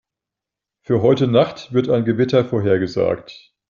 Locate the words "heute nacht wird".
1.03-1.87